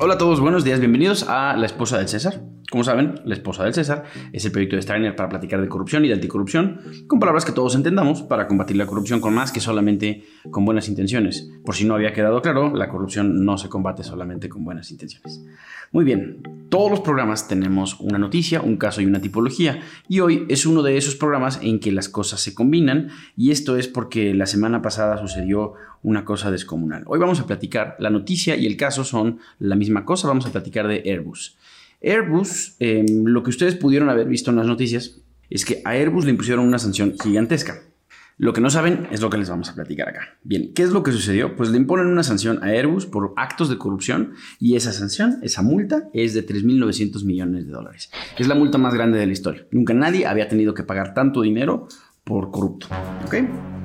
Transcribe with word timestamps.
Hola 0.00 0.14
a 0.14 0.18
todos, 0.18 0.38
buenos 0.38 0.62
días, 0.62 0.78
bienvenidos 0.78 1.24
a 1.28 1.56
La 1.56 1.66
Esposa 1.66 1.98
del 1.98 2.06
César. 2.06 2.40
Como 2.70 2.84
saben, 2.84 3.14
La 3.24 3.34
Esposa 3.34 3.64
del 3.64 3.72
César 3.72 4.04
es 4.30 4.44
el 4.44 4.52
proyecto 4.52 4.76
de 4.76 4.82
Steiner 4.82 5.16
para 5.16 5.30
platicar 5.30 5.58
de 5.62 5.68
corrupción 5.68 6.04
y 6.04 6.08
de 6.08 6.14
anticorrupción, 6.14 6.80
con 7.06 7.18
palabras 7.18 7.46
que 7.46 7.52
todos 7.52 7.74
entendamos 7.74 8.20
para 8.20 8.46
combatir 8.46 8.76
la 8.76 8.84
corrupción 8.84 9.20
con 9.20 9.32
más 9.32 9.52
que 9.52 9.60
solamente 9.60 10.26
con 10.50 10.66
buenas 10.66 10.86
intenciones. 10.88 11.50
Por 11.64 11.74
si 11.74 11.86
no 11.86 11.94
había 11.94 12.12
quedado 12.12 12.42
claro, 12.42 12.74
la 12.74 12.90
corrupción 12.90 13.42
no 13.42 13.56
se 13.56 13.70
combate 13.70 14.04
solamente 14.04 14.50
con 14.50 14.64
buenas 14.64 14.90
intenciones. 14.90 15.42
Muy 15.92 16.04
bien, 16.04 16.42
todos 16.68 16.90
los 16.90 17.00
programas 17.00 17.48
tenemos 17.48 17.98
una 18.00 18.18
noticia, 18.18 18.60
un 18.60 18.76
caso 18.76 19.00
y 19.00 19.06
una 19.06 19.22
tipología, 19.22 19.80
y 20.06 20.20
hoy 20.20 20.44
es 20.50 20.66
uno 20.66 20.82
de 20.82 20.98
esos 20.98 21.16
programas 21.16 21.60
en 21.62 21.80
que 21.80 21.90
las 21.90 22.10
cosas 22.10 22.40
se 22.40 22.54
combinan, 22.54 23.08
y 23.34 23.50
esto 23.50 23.78
es 23.78 23.88
porque 23.88 24.34
la 24.34 24.44
semana 24.44 24.82
pasada 24.82 25.16
sucedió 25.16 25.72
una 26.02 26.26
cosa 26.26 26.50
descomunal. 26.50 27.04
Hoy 27.06 27.18
vamos 27.18 27.40
a 27.40 27.46
platicar, 27.46 27.96
la 27.98 28.10
noticia 28.10 28.56
y 28.56 28.66
el 28.66 28.76
caso 28.76 29.04
son 29.04 29.38
la 29.58 29.74
misma 29.74 30.04
cosa, 30.04 30.28
vamos 30.28 30.44
a 30.44 30.52
platicar 30.52 30.86
de 30.86 31.02
Airbus. 31.06 31.56
Airbus, 32.02 32.76
em, 32.78 33.24
lo 33.24 33.42
que 33.42 33.50
ustedes 33.50 33.74
pudieron 33.74 34.08
haber 34.08 34.28
visto 34.28 34.50
en 34.50 34.56
las 34.56 34.66
noticias 34.66 35.20
es 35.50 35.64
que 35.64 35.82
a 35.84 35.90
Airbus 35.90 36.24
le 36.24 36.30
impusieron 36.30 36.66
una 36.66 36.78
sanción 36.78 37.14
gigantesca. 37.20 37.82
Lo 38.40 38.52
que 38.52 38.60
no 38.60 38.70
saben 38.70 39.08
es 39.10 39.20
lo 39.20 39.30
que 39.30 39.36
les 39.36 39.50
vamos 39.50 39.68
a 39.68 39.74
platicar 39.74 40.08
acá. 40.08 40.38
Bien, 40.44 40.72
¿qué 40.72 40.84
es 40.84 40.90
lo 40.90 41.02
que 41.02 41.10
sucedió? 41.10 41.56
Pues 41.56 41.70
le 41.70 41.76
imponen 41.76 42.06
una 42.06 42.22
sanción 42.22 42.62
a 42.62 42.68
Airbus 42.68 43.06
por 43.06 43.32
actos 43.36 43.68
de 43.68 43.78
corrupción 43.78 44.34
y 44.60 44.76
esa 44.76 44.92
sanción, 44.92 45.38
esa 45.42 45.62
multa, 45.62 46.08
es 46.12 46.34
de 46.34 46.46
3.900 46.46 47.24
millones 47.24 47.66
de 47.66 47.72
dólares. 47.72 48.12
Es 48.38 48.46
la 48.46 48.54
multa 48.54 48.78
más 48.78 48.94
grande 48.94 49.18
de 49.18 49.26
la 49.26 49.32
historia. 49.32 49.66
Nunca 49.72 49.92
nadie 49.92 50.24
había 50.24 50.46
tenido 50.46 50.72
que 50.72 50.84
pagar 50.84 51.14
tanto 51.14 51.42
dinero 51.42 51.88
por 52.22 52.52
corrupto. 52.52 52.86
¿Ok? 53.26 53.77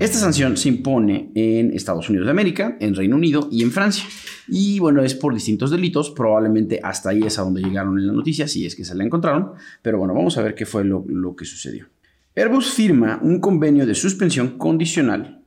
Esta 0.00 0.18
sanción 0.18 0.56
se 0.56 0.68
impone 0.68 1.30
en 1.36 1.72
Estados 1.72 2.08
Unidos 2.08 2.26
de 2.26 2.32
América, 2.32 2.76
en 2.80 2.96
Reino 2.96 3.14
Unido 3.14 3.48
y 3.50 3.62
en 3.62 3.70
Francia. 3.70 4.04
Y 4.48 4.80
bueno, 4.80 5.02
es 5.04 5.14
por 5.14 5.32
distintos 5.32 5.70
delitos, 5.70 6.10
probablemente 6.10 6.80
hasta 6.82 7.10
ahí 7.10 7.22
es 7.22 7.38
a 7.38 7.42
donde 7.42 7.62
llegaron 7.62 7.98
en 7.98 8.08
la 8.08 8.12
noticia, 8.12 8.48
si 8.48 8.66
es 8.66 8.74
que 8.74 8.84
se 8.84 8.94
la 8.96 9.04
encontraron. 9.04 9.52
Pero 9.82 9.98
bueno, 9.98 10.12
vamos 10.12 10.36
a 10.36 10.42
ver 10.42 10.56
qué 10.56 10.66
fue 10.66 10.84
lo, 10.84 11.36
que 11.36 11.44
sucedió. 11.44 11.86
Airbus 12.34 12.74
firma 12.74 13.20
un 13.22 13.38
convenio 13.40 13.86
de 13.86 13.94
suspensión 13.94 14.58
condicional 14.58 15.42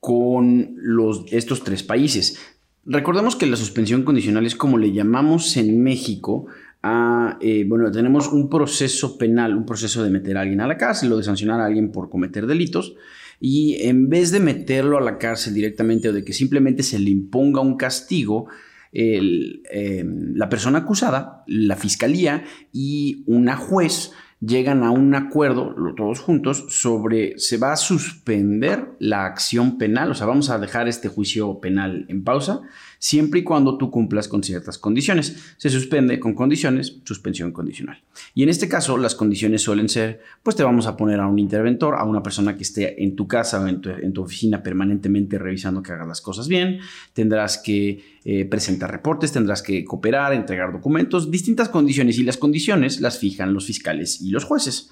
con 0.00 0.76
los, 0.78 1.26
estos 1.30 1.62
tres 1.62 1.82
países. 1.82 2.38
Recordemos 2.86 3.36
que 3.36 3.46
la 3.46 3.56
suspensión 3.56 4.02
condicional 4.02 4.46
es 4.46 4.56
como 4.56 4.78
le 4.78 4.92
llamamos 4.92 5.58
en 5.58 5.82
México 5.82 6.46
a, 6.82 7.36
eh, 7.42 7.64
bueno, 7.68 7.90
tenemos 7.90 8.28
un 8.28 8.48
proceso 8.48 9.18
penal, 9.18 9.54
un 9.54 9.66
proceso 9.66 10.02
de 10.02 10.10
meter 10.10 10.38
a 10.38 10.40
alguien 10.40 10.62
a 10.62 10.66
la 10.66 10.78
cárcel 10.78 11.12
o 11.12 11.18
de 11.18 11.22
sancionar 11.22 11.60
a 11.60 11.66
alguien 11.66 11.92
por 11.92 12.08
cometer 12.08 12.46
delitos 12.46 12.96
y 13.40 13.82
en 13.88 14.08
vez 14.08 14.30
de 14.30 14.40
meterlo 14.40 14.98
a 14.98 15.02
la 15.02 15.18
cárcel 15.18 15.54
directamente 15.54 16.08
o 16.08 16.12
de 16.12 16.24
que 16.24 16.32
simplemente 16.32 16.82
se 16.82 16.98
le 16.98 17.10
imponga 17.10 17.60
un 17.60 17.76
castigo, 17.76 18.46
em, 18.92 20.34
la 20.34 20.48
persona 20.48 20.78
acusada, 20.78 21.42
la 21.46 21.76
fiscalía 21.76 22.44
y 22.72 23.24
una 23.26 23.56
juez 23.56 24.12
llegan 24.40 24.82
a 24.82 24.90
un 24.90 25.14
acuerdo, 25.14 25.74
todos 25.96 26.20
juntos, 26.20 26.66
sobre 26.68 27.38
se 27.38 27.56
va 27.56 27.72
a 27.72 27.76
suspender 27.76 28.92
la 28.98 29.26
acción 29.26 29.78
penal, 29.78 30.10
o 30.10 30.14
sea, 30.14 30.26
vamos 30.26 30.50
a 30.50 30.58
dejar 30.58 30.88
este 30.88 31.08
juicio 31.08 31.60
penal 31.60 32.06
en 32.08 32.24
pausa, 32.24 32.60
siempre 33.04 33.40
y 33.40 33.42
cuando 33.42 33.76
tú 33.76 33.90
cumplas 33.90 34.28
con 34.28 34.42
ciertas 34.42 34.78
condiciones. 34.78 35.36
Se 35.58 35.68
suspende 35.68 36.18
con 36.18 36.32
condiciones, 36.32 37.00
suspensión 37.04 37.52
condicional. 37.52 38.00
Y 38.34 38.44
en 38.44 38.48
este 38.48 38.66
caso, 38.66 38.96
las 38.96 39.14
condiciones 39.14 39.60
suelen 39.60 39.90
ser, 39.90 40.22
pues 40.42 40.56
te 40.56 40.62
vamos 40.62 40.86
a 40.86 40.96
poner 40.96 41.20
a 41.20 41.26
un 41.26 41.38
interventor, 41.38 41.96
a 41.96 42.04
una 42.04 42.22
persona 42.22 42.56
que 42.56 42.62
esté 42.62 43.04
en 43.04 43.14
tu 43.14 43.28
casa 43.28 43.60
o 43.60 43.68
en 43.68 43.82
tu, 44.14 44.22
oficina 44.22 44.62
permanentemente 44.62 45.38
revisando 45.38 45.82
que 45.82 45.92
hagas 45.92 46.08
las 46.08 46.22
cosas 46.22 46.48
bien, 46.48 46.78
tendrás 47.12 47.58
que 47.58 48.02
eh, 48.24 48.46
presentar 48.46 48.90
reportes, 48.90 49.32
tendrás 49.32 49.60
que 49.60 49.84
cooperar, 49.84 50.32
entregar 50.32 50.72
documentos, 50.72 51.30
distintas 51.30 51.68
condiciones, 51.68 52.18
y 52.18 52.22
las 52.22 52.38
condiciones 52.38 53.02
las 53.02 53.18
fijan 53.18 53.52
los 53.52 53.66
fiscales 53.66 54.22
y 54.22 54.30
los 54.30 54.44
jueces. 54.44 54.90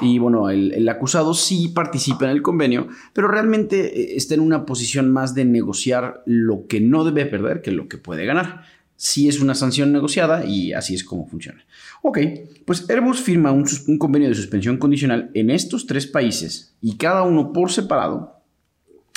Y 0.00 0.18
bueno, 0.18 0.48
el, 0.48 0.88
acusado 0.88 1.34
sí 1.34 1.68
participa 1.68 2.24
en 2.24 2.30
el 2.30 2.42
convenio, 2.42 2.88
pero 3.12 3.28
realmente 3.28 4.00
eh, 4.00 4.16
está 4.16 4.34
en 4.34 4.40
una 4.40 4.64
posición 4.64 5.12
más 5.12 5.34
de 5.34 5.44
negociar 5.44 6.22
lo 6.24 6.66
que 6.66 6.80
no 6.80 7.04
debe 7.04 7.26
perder 7.26 7.60
que 7.60 7.72
lo 7.72 7.88
que 7.88 7.98
puede 7.98 8.24
ganar. 8.24 8.62
Sí 8.96 9.28
es 9.28 9.40
una 9.40 9.54
sanción 9.54 9.92
negociada 9.92 10.44
y 10.46 10.72
así 10.72 10.94
es 10.94 11.04
como 11.04 11.28
funciona. 11.28 11.64
Ok, 12.02 12.18
pues 12.64 12.88
Airbus 12.88 13.20
firma 13.20 13.52
un, 13.52 13.66
convenio 13.98 14.28
de 14.28 14.34
suspensión 14.34 14.78
condicional 14.78 15.30
en 15.34 15.50
estos 15.50 15.86
tres 15.86 16.06
países 16.06 16.74
y 16.80 16.96
cada 16.96 17.22
uno 17.22 17.52
por 17.52 17.70
separado 17.70 18.42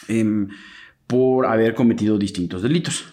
em, 0.08 0.50
por 1.08 1.46
haber 1.46 1.74
cometido 1.74 2.18
distintos 2.18 2.62
delitos. 2.62 3.06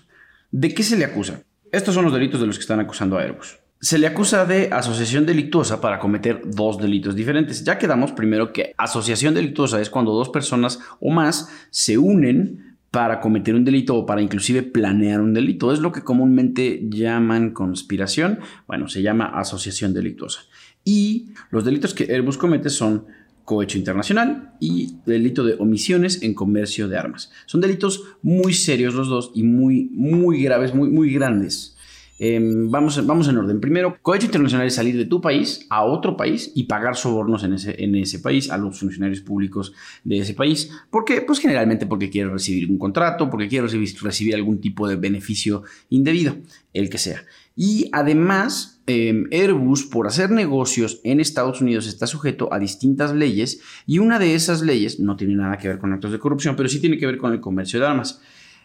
¿De 0.50 0.74
qué 0.74 0.82
se 0.82 0.96
le 0.96 1.04
acusa? 1.04 1.42
Estos 1.70 1.94
son 1.94 2.04
los 2.04 2.12
delitos 2.12 2.40
de 2.40 2.46
los 2.46 2.56
que 2.56 2.62
están 2.62 2.80
acusando 2.80 3.16
a 3.16 3.22
Airbus. 3.22 3.61
Se 3.82 3.98
le 3.98 4.06
acusa 4.06 4.44
de 4.46 4.68
asociación 4.70 5.26
delictuosa 5.26 5.80
para 5.80 5.98
cometer 5.98 6.40
dos 6.44 6.78
delitos 6.78 7.16
diferentes. 7.16 7.64
Ya 7.64 7.78
quedamos 7.78 8.12
primero 8.12 8.52
que 8.52 8.74
asociación 8.78 9.34
delictuosa 9.34 9.80
es 9.80 9.90
cuando 9.90 10.12
dos 10.12 10.28
personas 10.28 10.78
o 11.00 11.10
más 11.10 11.50
se 11.70 11.98
unen 11.98 12.76
para 12.92 13.18
cometer 13.18 13.56
un 13.56 13.64
delito 13.64 13.96
o 13.96 14.06
para 14.06 14.22
inclusive 14.22 14.62
planear 14.62 15.20
un 15.20 15.34
delito. 15.34 15.72
Es 15.72 15.80
lo 15.80 15.90
que 15.90 16.02
comúnmente 16.02 16.86
llaman 16.90 17.50
conspiración. 17.50 18.38
Bueno, 18.68 18.86
se 18.86 19.02
llama 19.02 19.24
asociación 19.24 19.92
delictuosa. 19.92 20.42
Y 20.84 21.30
los 21.50 21.64
delitos 21.64 21.92
que 21.92 22.04
Airbus 22.04 22.38
comete 22.38 22.70
son 22.70 23.06
cohecho 23.44 23.78
internacional 23.78 24.52
y 24.60 24.94
delito 25.06 25.42
de 25.42 25.54
omisiones 25.54 26.22
en 26.22 26.34
comercio 26.34 26.86
de 26.86 26.98
armas. 26.98 27.32
Son 27.46 27.60
delitos 27.60 28.04
muy 28.22 28.52
serios 28.54 28.94
los 28.94 29.08
dos 29.08 29.32
y 29.34 29.42
muy, 29.42 29.90
muy 29.92 30.40
graves, 30.40 30.72
muy, 30.72 30.88
muy 30.88 31.12
grandes. 31.12 31.76
Em, 32.24 32.70
vamos, 32.70 33.04
vamos 33.04 33.26
en 33.26 33.36
orden. 33.36 33.60
Primero, 33.60 33.98
cohecho 34.00 34.26
internacional 34.26 34.64
es 34.68 34.76
salir 34.76 34.96
de 34.96 35.06
tu 35.06 35.20
país 35.20 35.66
a 35.70 35.82
otro 35.82 36.16
país 36.16 36.52
y 36.54 36.64
pagar 36.64 36.94
sobornos 36.94 37.42
en 37.42 37.54
ese, 37.54 37.82
en 37.82 37.96
ese 37.96 38.20
país 38.20 38.48
a 38.48 38.56
los 38.58 38.78
funcionarios 38.78 39.22
públicos 39.22 39.72
de 40.04 40.18
ese 40.18 40.32
país. 40.32 40.70
¿Por 40.88 41.04
qué? 41.04 41.22
Pues 41.22 41.40
generalmente 41.40 41.84
porque 41.84 42.10
quieres 42.10 42.30
recibir 42.30 42.70
un 42.70 42.78
contrato, 42.78 43.28
porque 43.28 43.48
quieres 43.48 43.72
recibir, 43.72 44.36
algún 44.36 44.60
tipo 44.60 44.86
de 44.86 44.94
beneficio 44.94 45.64
indebido, 45.90 46.36
el 46.72 46.90
que 46.90 46.98
sea. 46.98 47.24
Y 47.56 47.88
además, 47.90 48.80
em, 48.86 49.26
Airbus, 49.32 49.86
por 49.86 50.06
hacer 50.06 50.30
negocios 50.30 51.00
en 51.02 51.18
Estados 51.18 51.60
Unidos, 51.60 51.88
está 51.88 52.06
sujeto 52.06 52.54
a 52.54 52.60
distintas 52.60 53.12
leyes 53.12 53.60
y 53.84 53.98
una 53.98 54.20
de 54.20 54.36
esas 54.36 54.62
leyes 54.62 55.00
no 55.00 55.16
tiene 55.16 55.34
nada 55.34 55.58
que 55.58 55.66
ver 55.66 55.80
con 55.80 55.92
actos 55.92 56.12
de 56.12 56.20
corrupción, 56.20 56.54
pero 56.54 56.68
sí 56.68 56.78
tiene 56.78 56.98
que 56.98 57.06
ver 57.06 57.18
con 57.18 57.32
el 57.32 57.40
comercio 57.40 57.80
de 57.80 57.86
armas. 57.86 58.22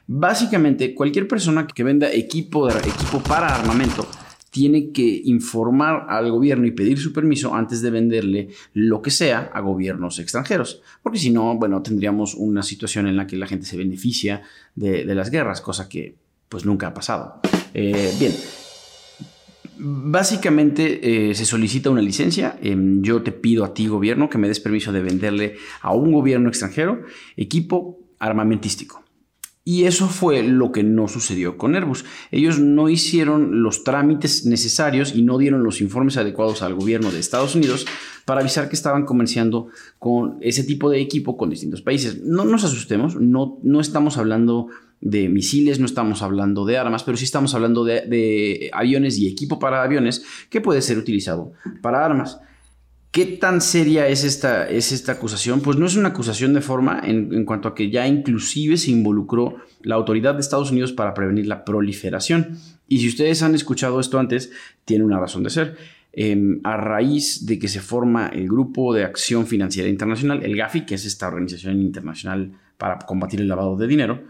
Básicamente, 0.07 0.95
cualquier 0.95 1.27
persona 1.27 1.67
que 1.67 1.83
venda 1.83 2.09
equipo, 2.11 2.69
para 3.27 3.53
armamento 3.53 4.07
tiene 4.49 4.91
que 4.91 5.21
informar 5.25 6.05
al 6.07 6.31
gobierno 6.31 6.65
y 6.65 6.71
pedir 6.71 6.97
su 6.97 7.11
permiso 7.11 7.53
antes 7.53 7.81
de 7.81 7.91
venderle 7.91 8.49
lo 8.73 9.01
que 9.01 9.11
sea 9.11 9.51
a 9.53 9.59
gobiernos 9.59 10.17
extranjeros. 10.19 10.81
Porque 11.03 11.19
si 11.19 11.29
no, 11.29 11.57
bueno, 11.57 11.81
tendríamos 11.83 12.35
una 12.35 12.63
situación 12.63 13.07
en 13.07 13.17
la 13.17 13.27
que 13.27 13.35
la 13.35 13.47
gente 13.47 13.65
se 13.65 13.75
beneficia 13.75 14.43
de, 14.75 15.03
las 15.13 15.29
guerras, 15.29 15.59
cosa 15.59 15.89
que 15.89 16.15
pues 16.47 16.65
nunca 16.65 16.87
ha 16.87 16.93
pasado. 16.93 17.41
Eh, 17.73 18.15
bien, 18.17 18.31
Básicamente 19.79 21.29
eh, 21.29 21.35
se 21.35 21.45
solicita 21.45 21.91
una 21.91 22.01
licencia. 22.01 22.57
Em, 22.61 23.03
yo 23.03 23.21
te 23.21 23.31
pido 23.31 23.63
a 23.63 23.73
ti, 23.75 23.87
gobierno, 23.87 24.29
que 24.29 24.39
me 24.39 24.47
des 24.47 24.59
permiso 24.59 24.91
de 24.91 25.01
venderle 25.01 25.55
a 25.81 25.93
un 25.93 26.11
gobierno 26.11 26.49
extranjero 26.49 27.03
equipo 27.35 27.99
armamentístico. 28.17 29.03
Y 29.67 29.83
eso 29.83 30.07
fue 30.07 30.43
lo 30.43 30.71
que 30.71 30.81
no 30.81 31.09
sucedió 31.09 31.57
con 31.57 31.75
Airbus. 31.75 32.05
Ellos 32.31 32.57
no 32.57 32.87
hicieron 32.87 33.63
los 33.63 33.83
trámites 33.83 34.45
necesarios 34.45 35.13
y 35.13 35.23
no 35.23 35.37
dieron 35.37 35.61
los 35.61 35.81
informes 35.81 36.15
adecuados 36.15 36.61
al 36.61 36.73
gobierno 36.73 37.11
de 37.11 37.19
Estados 37.19 37.53
Unidos 37.53 37.85
para 38.23 38.39
avisar 38.39 38.69
que 38.69 38.77
estaban 38.77 39.03
comerciando 39.03 39.67
con 39.99 40.37
ese 40.39 40.63
tipo 40.63 40.89
de 40.89 41.01
equipo 41.01 41.35
con 41.35 41.49
distintos 41.49 41.81
países. 41.81 42.21
No 42.23 42.45
nos 42.45 42.63
asustemos, 42.63 43.17
no, 43.17 43.59
no 43.61 43.81
estamos 43.81 44.17
hablando 44.17 44.69
de 45.01 45.27
misiles, 45.27 45.81
no 45.81 45.85
estamos 45.85 46.21
hablando 46.21 46.63
de 46.63 46.77
armas, 46.77 47.03
pero 47.03 47.17
sí 47.17 47.25
estamos 47.25 47.53
hablando 47.53 47.83
de, 47.83 48.05
de 48.07 48.69
aviones 48.71 49.19
y 49.19 49.27
equipo 49.27 49.59
para 49.59 49.83
aviones 49.83 50.23
que 50.49 50.61
puede 50.61 50.81
ser 50.81 50.97
utilizado 50.97 51.51
para 51.81 52.05
armas. 52.05 52.39
¿Qué 53.17 53.25
tan 53.25 53.61
seria 53.61 54.07
es 54.07 54.23
esta, 54.23 54.69
es 54.69 54.91
esta 54.91 55.13
acusación? 55.13 55.61
Pues 55.61 55.75
no 55.75 55.87
es 55.87 55.95
una 55.95 56.09
acusación 56.09 56.53
de 56.53 56.61
forma 56.61 57.01
en, 57.03 57.45
cuanto 57.45 57.67
a 57.67 57.73
que 57.73 57.89
ya 57.89 58.05
inclusive 58.05 58.77
se 58.77 58.91
involucró 58.91 59.55
la 59.81 59.95
autoridad 59.95 60.35
de 60.35 60.41
Estados 60.41 60.69
Unidos 60.69 60.91
para 60.91 61.15
prevenir 61.15 61.47
la 61.47 61.65
proliferación. 61.65 62.59
Y 62.87 62.99
si 62.99 63.07
ustedes 63.07 63.41
han 63.41 63.55
escuchado 63.55 63.99
esto 63.99 64.19
antes, 64.19 64.51
tiene 64.85 65.03
una 65.03 65.19
razón 65.19 65.41
de 65.41 65.49
ser. 65.49 65.77
Em, 66.13 66.59
a 66.63 66.77
raíz 66.77 67.47
de 67.47 67.57
que 67.57 67.67
se 67.67 67.81
forma 67.81 68.27
el 68.27 68.47
Grupo 68.47 68.93
de 68.93 69.03
Acción 69.03 69.47
Financiera 69.47 69.89
Internacional, 69.89 70.43
el 70.43 70.55
GAFI, 70.55 70.85
que 70.85 70.93
es 70.93 71.03
esta 71.07 71.27
organización 71.27 71.81
internacional 71.81 72.51
para 72.77 72.99
combatir 72.99 73.41
el 73.41 73.47
lavado 73.47 73.75
de 73.77 73.87
dinero, 73.87 74.25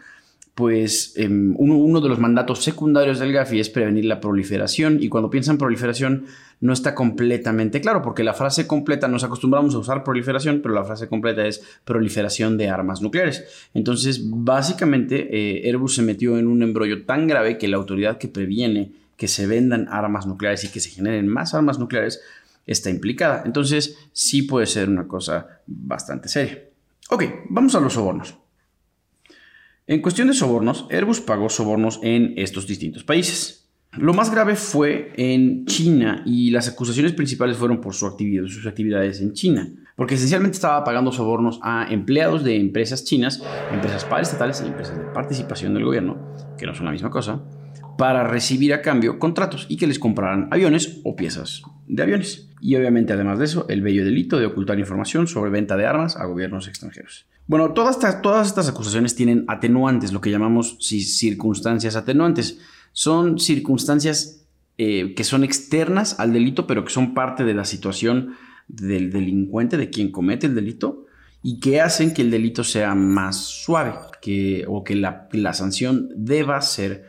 pues 0.58 1.14
em, 1.18 1.54
uno, 1.60 2.02
de 2.02 2.10
los 2.10 2.18
mandatos 2.18 2.64
secundarios 2.64 3.20
del 3.20 3.32
GAFI 3.32 3.60
es 3.60 3.70
prevenir 3.70 4.06
la 4.06 4.20
proliferación 4.20 4.98
y 5.00 5.08
cuando 5.08 5.30
piensan 5.30 5.60
proliferación 5.60 6.26
no 6.62 6.74
está 6.74 6.96
completamente 6.96 7.80
claro 7.80 8.02
porque 8.02 8.24
la 8.24 8.34
frase 8.34 8.66
completa 8.66 9.08
nos 9.08 9.24
acostumbramos 9.24 9.76
a 9.76 9.78
usar 9.78 10.04
proliferación 10.04 10.62
pero 10.64 10.74
la 10.74 10.84
frase 10.84 11.08
completa 11.08 11.46
es 11.46 11.62
proliferación 11.86 12.58
de 12.58 12.70
armas 12.70 13.04
nucleares. 13.04 13.70
Entonces 13.76 14.32
básicamente 14.32 15.28
eh, 15.30 15.68
Airbus 15.68 15.94
se 15.94 16.02
metió 16.02 16.40
en 16.40 16.48
un 16.48 16.64
embrollo 16.64 17.06
tan 17.06 17.28
grave 17.28 17.60
que 17.60 17.68
la 17.68 17.78
autoridad 17.78 18.18
que 18.18 18.28
previene 18.28 18.94
que 19.16 19.28
se 19.28 19.46
vendan 19.46 19.88
armas 19.92 20.26
nucleares 20.26 20.64
y 20.64 20.70
que 20.70 20.80
se 20.80 20.90
generen 20.90 21.28
más 21.28 21.54
armas 21.54 21.78
nucleares 21.78 22.20
está 22.66 22.90
implicada. 22.90 23.44
Entonces 23.46 23.96
sí 24.12 24.42
puede 24.42 24.66
ser 24.66 24.90
una 24.90 25.08
cosa 25.08 25.60
bastante 25.68 26.30
seria. 26.30 26.64
Ok 27.12 27.26
vamos 27.48 27.76
a 27.76 27.80
los 27.80 27.94
sobornos 27.94 28.47
en 29.88 30.02
cuestión 30.02 30.28
de 30.28 30.34
sobornos, 30.34 30.86
Airbus 30.92 31.22
pagó 31.22 31.50
sobornos 31.50 32.02
en 32.04 32.34
estos 32.36 32.68
distintos 32.68 33.06
países. 33.06 33.70
Lo 33.94 34.14
más 34.14 34.30
grave 34.30 34.58
fue 34.58 35.14
en 35.16 35.66
China 35.66 36.24
y 36.26 36.52
las 36.52 36.68
acusaciones 36.68 37.14
principales 37.14 37.56
fueron 37.56 37.80
por 37.80 37.94
su 37.94 38.06
actividad, 38.06 38.46
sus 38.48 38.68
actividades 38.68 39.22
en 39.22 39.32
China, 39.32 39.72
porque 39.96 40.16
esencialmente 40.16 40.56
estaba 40.56 40.84
pagando 40.84 41.14
sobornos 41.14 41.60
a 41.64 41.88
empleados 41.90 42.44
de 42.44 42.58
empresas 42.58 43.06
chinas, 43.06 43.42
empresas 43.72 44.04
paraestatales 44.04 44.62
y 44.62 44.68
empresas 44.68 44.98
de 44.98 45.06
participación 45.06 45.74
del 45.74 45.86
gobierno, 45.86 46.18
que 46.58 46.66
no 46.66 46.76
son 46.76 46.86
la 46.86 46.92
misma 46.92 47.10
cosa, 47.10 47.42
para 47.98 48.24
recibir 48.28 48.74
a 48.74 48.82
cambio 48.82 49.20
contratos 49.20 49.66
y 49.70 49.78
que 49.78 49.88
les 49.88 50.00
compraran 50.00 50.48
aviones 50.52 51.02
o 51.04 51.16
piezas 51.16 51.64
de 51.88 52.04
aviones. 52.04 52.50
Y 52.62 52.76
obviamente 52.76 53.14
además 53.14 53.40
de 53.40 53.46
eso, 53.46 53.66
el 53.70 53.82
bello 53.82 54.04
delito 54.04 54.40
de 54.40 54.46
ocultar 54.46 54.80
información 54.80 55.28
sobre 55.28 55.52
venta 55.52 55.78
de 55.78 55.86
armas 55.86 56.16
a 56.18 56.26
gobiernos 56.26 56.68
extranjeros. 56.68 57.28
Bueno, 57.48 57.74
todas 57.74 57.96
estas, 57.96 58.22
todas 58.22 58.48
estas 58.48 58.68
acusaciones 58.68 59.16
tienen 59.16 59.46
atenuantes, 59.48 60.12
lo 60.12 60.22
que 60.22 60.32
llamamos 60.32 60.78
circunstancias 60.80 61.96
atenuantes. 61.96 62.60
Son 62.92 63.40
circunstancias 63.40 64.48
eh, 64.78 65.14
que 65.16 65.24
son 65.24 65.44
externas 65.44 66.20
al 66.20 66.34
delito, 66.34 66.68
pero 66.68 66.84
que 66.84 66.92
son 66.92 67.14
parte 67.14 67.44
de 67.44 67.54
la 67.54 67.66
situación 67.66 68.36
del 68.68 69.12
delincuente, 69.12 69.78
de 69.78 69.90
quien 69.90 70.12
comete 70.12 70.46
el 70.46 70.56
delito, 70.56 71.06
y 71.42 71.60
que 71.60 71.82
hacen 71.82 72.14
que 72.14 72.22
el 72.22 72.30
delito 72.30 72.64
sea 72.64 72.94
más 72.94 73.38
suave, 73.38 73.94
que, 74.22 74.66
o 74.68 74.84
que 74.84 74.96
la, 74.96 75.54
sanción 75.54 76.10
deba 76.16 76.62
ser 76.62 77.06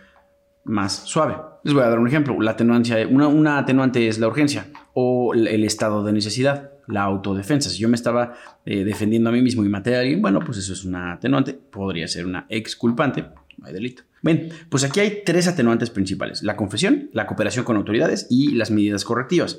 más 0.65 1.05
suave. 1.05 1.37
Les 1.65 1.75
voy 1.75 1.83
a 1.83 1.89
dar 1.89 1.99
un 1.99 2.09
ejemplo. 2.09 2.41
La 2.41 2.53
atenuancia, 2.53 2.97
una, 3.09 3.59
atenuante 3.59 4.09
es 4.09 4.19
la 4.19 4.29
urgencia 4.29 4.69
o 4.95 5.35
el 5.35 5.65
estado 5.65 6.05
de 6.05 6.13
necesidad 6.13 6.73
la 6.89 7.03
autodefensa. 7.03 7.71
Si 7.71 7.79
yo 7.79 7.89
me 7.89 7.95
estaba 7.95 8.35
eh, 8.65 8.83
defendiendo 8.83 9.29
a 9.31 9.33
mí 9.33 9.43
mismo 9.43 9.65
y 9.65 9.69
maté 9.69 9.97
a 9.97 10.01
alguien, 10.01 10.21
bueno, 10.21 10.41
pues 10.41 10.59
eso 10.59 10.73
es 10.73 10.85
una 10.85 11.13
atenuante, 11.13 11.55
podría 11.55 12.09
ser 12.09 12.27
una 12.27 12.47
exculpante, 12.49 13.27
no 13.57 13.67
hay 13.67 13.73
delito. 13.73 14.03
Bien, 14.23 14.49
pues 14.69 14.83
aquí 14.83 14.99
hay 15.01 15.23
tres 15.25 15.47
atenuantes 15.47 15.91
principales, 15.91 16.43
la 16.43 16.57
confesión, 16.57 17.11
la 17.13 17.27
cooperación 17.27 17.65
con 17.65 17.77
autoridades 17.77 18.27
y 18.31 18.55
las 18.55 18.71
medidas 18.71 19.05
correctivas. 19.05 19.59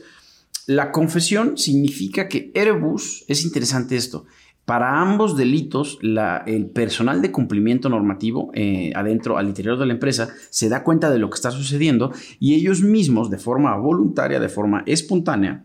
La 0.66 0.92
confesión 0.92 1.58
significa 1.58 2.28
que 2.28 2.52
Airbus, 2.54 3.24
es 3.28 3.44
interesante 3.44 3.96
esto, 3.96 4.26
para 4.70 5.02
ambos 5.02 5.36
delitos, 5.36 5.98
el 6.46 6.68
personal 6.68 7.24
de 7.24 7.32
cumplimiento 7.32 7.90
normativo 7.90 8.52
eh, 8.54 8.92
adentro, 8.94 9.40
al 9.40 9.48
interior 9.48 9.80
de 9.80 9.88
la 9.88 9.94
empresa, 9.94 10.30
se 10.52 10.70
da 10.70 10.84
cuenta 10.84 11.10
de 11.10 11.18
lo 11.18 11.32
que 11.32 11.38
está 11.38 11.50
sucediendo 11.50 12.14
y 12.40 12.54
ellos 12.54 12.84
mismos, 12.84 13.32
de 13.32 13.40
forma 13.40 13.76
voluntaria, 13.78 14.40
de 14.40 14.48
forma 14.48 14.84
espontánea, 14.86 15.64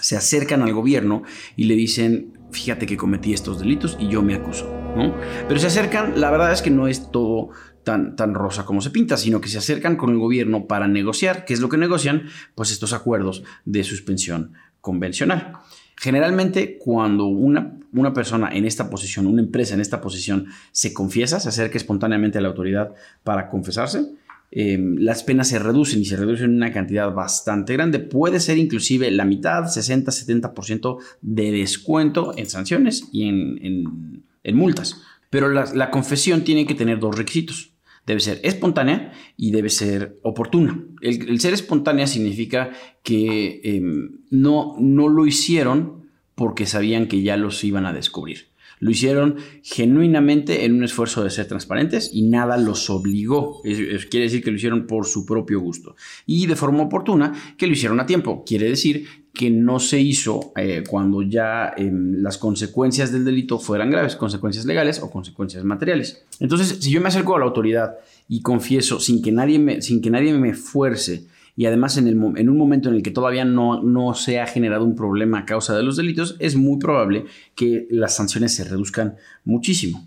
se 0.00 0.16
acercan 0.16 0.62
al 0.62 0.72
gobierno 0.72 1.22
y 1.54 1.66
le 1.66 1.76
dicen, 1.76 2.32
fíjate 2.50 2.86
que 2.86 2.96
cometí 2.96 3.32
estos 3.32 3.60
delitos 3.60 3.96
y 4.00 4.08
yo 4.08 4.20
me 4.20 4.34
acuso. 4.34 4.68
Pero 5.46 5.60
se 5.60 5.68
acercan, 5.68 6.20
la 6.20 6.32
verdad 6.32 6.52
es 6.52 6.60
que 6.60 6.70
no 6.70 6.88
es 6.88 7.12
todo 7.12 7.50
tan, 7.84 8.16
tan 8.16 8.34
rosa 8.34 8.64
como 8.64 8.80
se 8.80 8.90
pinta, 8.90 9.16
sino 9.16 9.40
que 9.40 9.48
se 9.48 9.58
acercan 9.58 9.94
con 9.94 10.10
el 10.10 10.18
gobierno 10.18 10.66
para 10.66 10.88
negociar, 10.88 11.44
¿qué 11.44 11.54
es 11.54 11.60
lo 11.60 11.68
que 11.68 11.76
negocian? 11.76 12.24
Pues 12.56 12.72
estos 12.72 12.92
acuerdos 12.92 13.44
de 13.64 13.84
suspensión 13.84 14.54
convencional. 14.80 15.52
Generalmente 16.00 16.78
cuando 16.78 17.26
una, 17.26 17.78
una 17.92 18.12
persona 18.12 18.50
en 18.52 18.64
esta 18.64 18.88
posición, 18.88 19.26
una 19.26 19.42
empresa 19.42 19.74
en 19.74 19.80
esta 19.80 20.00
posición 20.00 20.46
se 20.72 20.94
confiesa, 20.94 21.40
se 21.40 21.48
acerca 21.48 21.76
espontáneamente 21.76 22.38
a 22.38 22.40
la 22.40 22.48
autoridad 22.48 22.94
para 23.24 23.48
confesarse, 23.48 24.06
Em, 24.50 24.96
las 24.96 25.24
penas 25.24 25.48
se 25.48 25.58
reducen 25.58 26.00
y 26.00 26.06
se 26.06 26.16
reducen 26.16 26.46
en 26.46 26.56
una 26.56 26.72
cantidad 26.72 27.12
bastante 27.12 27.74
grande. 27.74 27.98
Puede 27.98 28.40
ser 28.40 28.56
inclusive 28.56 29.10
la 29.10 29.24
mitad, 29.24 29.64
60-70% 29.64 30.98
de 31.20 31.52
descuento 31.52 32.32
en 32.36 32.48
sanciones 32.48 33.08
y 33.12 33.28
en, 33.28 34.24
multas. 34.54 35.02
Pero 35.28 35.50
la, 35.50 35.90
confesión 35.90 36.42
tiene 36.42 36.66
que 36.66 36.74
tener 36.74 36.98
dos 36.98 37.16
requisitos. 37.16 37.72
Debe 38.08 38.20
ser 38.20 38.40
espontánea 38.42 39.12
y 39.36 39.50
debe 39.50 39.68
ser 39.68 40.18
oportuna. 40.22 40.82
El, 41.02 41.38
ser 41.40 41.52
espontánea 41.52 42.06
significa 42.06 42.70
que 43.02 43.60
em, 43.62 44.20
no, 44.30 44.76
no 44.78 45.10
lo 45.10 45.26
hicieron 45.26 46.08
porque 46.34 46.64
sabían 46.64 47.06
que 47.06 47.20
ya 47.20 47.36
los 47.36 47.62
iban 47.64 47.84
a 47.84 47.92
descubrir. 47.92 48.46
Lo 48.80 48.90
hicieron 48.90 49.36
genuinamente 49.62 50.64
en 50.64 50.72
un 50.72 50.84
esfuerzo 50.84 51.22
de 51.22 51.28
ser 51.28 51.48
transparentes 51.48 52.08
y 52.10 52.22
nada 52.22 52.56
los 52.56 52.88
obligó. 52.88 53.60
quiere 53.62 54.24
decir 54.24 54.42
que 54.42 54.52
lo 54.52 54.56
hicieron 54.56 54.86
por 54.86 55.04
su 55.04 55.26
propio 55.26 55.60
gusto. 55.60 55.94
Y 56.24 56.46
de 56.46 56.56
forma 56.56 56.84
oportuna, 56.84 57.34
que 57.58 57.66
lo 57.66 57.74
hicieron 57.74 58.00
a 58.00 58.06
tiempo. 58.06 58.42
Quiere 58.46 58.70
decir 58.70 59.06
que 59.38 59.50
no 59.50 59.78
se 59.78 60.00
hizo 60.00 60.52
eh, 60.56 60.82
cuando 60.86 61.22
ya 61.22 61.72
em, 61.76 62.20
las 62.20 62.38
consecuencias 62.38 63.12
del 63.12 63.24
delito 63.24 63.60
fueran 63.60 63.88
graves, 63.88 64.16
consecuencias 64.16 64.66
legales 64.66 65.00
o 65.00 65.08
consecuencias 65.08 65.62
materiales. 65.62 66.24
Entonces, 66.40 66.78
si 66.80 66.90
yo 66.90 67.00
me 67.00 67.06
acerco 67.06 67.36
a 67.36 67.38
la 67.38 67.44
autoridad 67.44 67.98
y 68.28 68.42
confieso 68.42 68.98
sin 68.98 69.22
que 69.22 69.30
nadie 69.30 69.60
me, 69.60 69.80
sin 69.80 70.02
que 70.02 70.10
nadie 70.10 70.32
me 70.32 70.54
fuerce, 70.54 71.28
y 71.54 71.66
además 71.66 71.96
en, 71.98 72.18
un 72.18 72.58
momento 72.58 72.88
en 72.88 72.96
el 72.96 73.02
que 73.04 73.12
todavía 73.12 73.44
no, 73.44 73.80
no 73.80 74.12
se 74.14 74.40
ha 74.40 74.46
generado 74.48 74.84
un 74.84 74.96
problema 74.96 75.38
a 75.38 75.46
causa 75.46 75.76
de 75.76 75.84
los 75.84 75.96
delitos, 75.96 76.34
es 76.40 76.56
muy 76.56 76.80
probable 76.80 77.26
que 77.54 77.86
las 77.90 78.16
sanciones 78.16 78.56
se 78.56 78.64
reduzcan 78.64 79.18
muchísimo. 79.44 80.04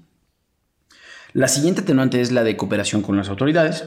La 1.32 1.48
siguiente 1.48 1.82
atenuante 1.82 2.20
es 2.20 2.34
la 2.34 2.44
de 2.44 2.58
cooperación 2.58 3.02
con 3.02 3.16
las 3.16 3.30
autoridades. 3.30 3.86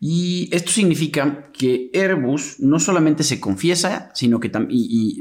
Y 0.00 0.48
esto 0.52 0.70
significa 0.70 1.50
que 1.52 1.90
Airbus 1.92 2.60
no 2.60 2.78
solamente 2.78 3.24
se 3.24 3.40
confiesa, 3.40 4.12
sino 4.14 4.38
que 4.38 4.48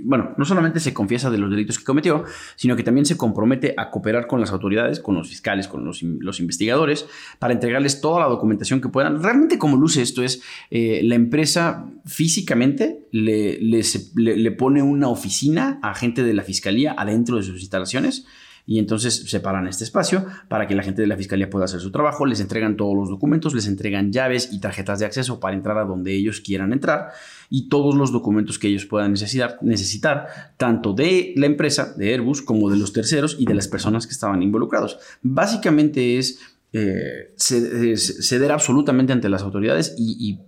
bueno, 0.06 0.36
no 0.38 0.46
solamente 0.46 0.80
se 0.80 0.94
confiesa 0.94 1.32
de 1.32 1.40
los 1.40 1.50
delitos 1.50 1.80
que 1.80 1.84
cometió, 1.84 2.26
sino 2.56 2.76
que 2.76 2.84
también 2.84 3.08
se 3.08 3.18
compromete 3.18 3.74
a 3.76 3.90
cooperar 3.90 4.28
con 4.28 4.40
las 4.40 4.52
autoridades, 4.52 5.00
con 5.00 5.16
los 5.16 5.30
fiscales, 5.30 5.68
con 5.68 5.84
los, 5.84 6.04
investigadores, 6.40 7.08
para 7.40 7.54
entregarles 7.54 8.02
toda 8.02 8.20
la 8.20 8.28
documentación 8.28 8.80
que 8.80 8.90
puedan. 8.90 9.24
Realmente 9.24 9.58
como 9.58 9.78
luce 9.78 10.04
esto 10.04 10.22
es, 10.22 10.44
eh, 10.70 11.02
la 11.04 11.16
empresa 11.16 11.88
físicamente 12.06 13.08
le, 13.12 13.60
le 13.60 14.52
pone 14.52 14.84
una 14.84 15.08
oficina 15.08 15.80
a 15.82 15.96
gente 15.96 16.22
de 16.22 16.36
la 16.36 16.44
fiscalía 16.44 16.94
adentro 16.96 17.38
de 17.38 17.44
sus 17.44 17.60
instalaciones 17.62 18.28
y 18.70 18.80
entonces 18.80 19.24
separan 19.28 19.66
este 19.66 19.86
espacio 19.86 20.26
para 20.50 20.68
que 20.68 20.76
la 20.76 20.84
gente 20.84 21.02
de 21.02 21.08
la 21.08 21.16
fiscalía 21.16 21.50
pueda 21.50 21.66
hacer 21.66 21.80
su 21.80 21.90
trabajo, 21.90 22.26
les 22.26 22.42
entregan 22.42 22.76
todos 22.76 22.96
los 22.96 23.10
documentos, 23.10 23.56
les 23.56 23.66
entregan 23.66 24.12
llaves 24.12 24.50
y 24.52 24.60
tarjetas 24.60 25.00
de 25.00 25.06
acceso 25.06 25.40
para 25.40 25.56
entrar 25.56 25.78
a 25.78 25.86
donde 25.86 26.14
ellos 26.14 26.42
quieran 26.42 26.74
entrar 26.74 27.12
y 27.50 27.70
todos 27.70 27.96
los 27.96 28.12
documentos 28.12 28.60
que 28.60 28.68
ellos 28.68 28.86
puedan 28.86 29.14
necesitar, 29.14 29.58
necesitar 29.62 30.28
tanto 30.58 30.92
de 30.92 31.34
la 31.38 31.46
empresa, 31.46 31.94
de 31.96 32.14
Airbus, 32.14 32.42
como 32.42 32.70
de 32.70 32.76
los 32.76 32.92
terceros 32.92 33.38
y 33.40 33.46
de 33.46 33.56
las 33.56 33.70
personas 33.70 34.06
que 34.06 34.12
estaban 34.12 34.44
involucrados. 34.44 35.00
Básicamente 35.22 36.18
es 36.18 36.42
eh, 36.74 37.34
ceder 37.38 38.52
absolutamente 38.52 39.14
ante 39.14 39.30
las 39.30 39.44
autoridades 39.44 39.96
y, 39.98 40.18
y 40.20 40.40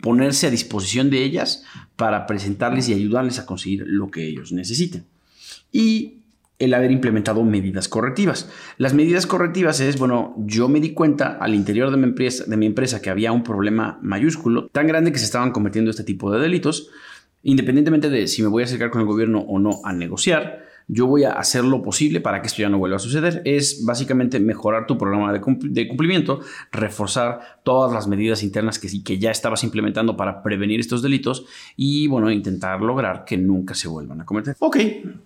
ponerse 0.00 0.46
a 0.46 0.50
disposición 0.50 1.10
de 1.10 1.22
ellas 1.22 1.62
para 1.96 2.26
presentarles 2.26 2.88
y 2.88 2.94
ayudarles 2.94 3.38
a 3.38 3.44
conseguir 3.44 3.84
lo 3.86 4.10
que 4.10 4.26
ellos 4.26 4.50
necesiten. 4.52 5.04
Y 5.70 6.22
el 6.58 6.74
haber 6.74 6.90
implementado 6.90 7.42
medidas 7.44 7.88
correctivas. 7.88 8.50
Las 8.78 8.94
medidas 8.94 9.26
correctivas 9.26 9.80
es, 9.80 9.98
bueno, 9.98 10.34
yo 10.38 10.68
me 10.68 10.80
di 10.80 10.92
cuenta 10.92 11.36
al 11.38 11.54
interior 11.54 11.90
de 11.90 11.96
mi 11.98 12.04
empresa, 12.04 12.44
de 12.46 12.56
mi 12.56 12.66
empresa 12.66 13.02
que 13.02 13.10
había 13.10 13.32
un 13.32 13.42
problema 13.42 13.98
mayúsculo 14.02 14.68
tan 14.68 14.86
grande 14.86 15.12
que 15.12 15.18
se 15.18 15.26
estaban 15.26 15.52
cometiendo 15.52 15.90
este 15.90 16.04
tipo 16.04 16.32
de 16.32 16.40
delitos, 16.40 16.90
independientemente 17.42 18.08
de 18.08 18.26
si 18.26 18.42
me 18.42 18.48
voy 18.48 18.62
a 18.62 18.66
acercar 18.66 18.90
con 18.90 19.02
el 19.02 19.06
gobierno 19.06 19.40
o 19.40 19.58
no 19.58 19.80
a 19.84 19.92
negociar, 19.92 20.65
yo 20.88 21.06
voy 21.06 21.24
a 21.24 21.32
hacer 21.32 21.64
lo 21.64 21.82
posible 21.82 22.20
para 22.20 22.40
que 22.40 22.46
esto 22.46 22.62
ya 22.62 22.68
no 22.68 22.78
vuelva 22.78 22.96
a 22.96 23.00
suceder. 23.00 23.42
Es 23.44 23.84
básicamente 23.84 24.38
mejorar 24.38 24.86
tu 24.86 24.96
programa 24.96 25.32
de, 25.32 25.40
cumplimiento, 25.40 26.40
reforzar 26.70 27.60
todas 27.64 27.92
las 27.92 28.06
medidas 28.06 28.42
internas 28.42 28.78
que, 28.78 28.88
que 29.02 29.18
ya 29.18 29.30
estabas 29.30 29.64
implementando 29.64 30.16
para 30.16 30.42
prevenir 30.42 30.78
estos 30.78 31.02
delitos 31.02 31.46
y, 31.76 32.06
bueno, 32.06 32.30
intentar 32.30 32.80
lograr 32.80 33.24
que 33.24 33.36
nunca 33.36 33.74
se 33.74 33.88
vuelvan 33.88 34.20
a 34.20 34.24
cometer. 34.24 34.54
Ok, 34.60 34.76